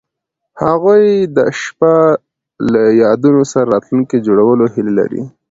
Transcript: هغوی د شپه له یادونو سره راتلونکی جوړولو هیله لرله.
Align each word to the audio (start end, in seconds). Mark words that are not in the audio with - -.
هغوی 0.63 1.03
د 1.35 1.37
شپه 1.61 1.95
له 2.71 2.81
یادونو 3.03 3.41
سره 3.51 3.67
راتلونکی 3.73 4.17
جوړولو 4.27 4.65
هیله 4.73 4.91
لرله. 4.99 5.23